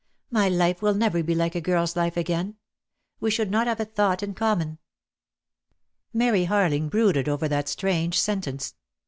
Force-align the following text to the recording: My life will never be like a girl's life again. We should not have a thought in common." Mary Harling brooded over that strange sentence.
My 0.31 0.49
life 0.49 0.81
will 0.81 0.95
never 0.95 1.21
be 1.21 1.35
like 1.35 1.53
a 1.53 1.61
girl's 1.61 1.95
life 1.95 2.17
again. 2.17 2.55
We 3.19 3.29
should 3.29 3.51
not 3.51 3.67
have 3.67 3.79
a 3.79 3.85
thought 3.85 4.23
in 4.23 4.33
common." 4.33 4.79
Mary 6.11 6.45
Harling 6.47 6.89
brooded 6.89 7.29
over 7.29 7.47
that 7.47 7.69
strange 7.69 8.19
sentence. 8.19 8.73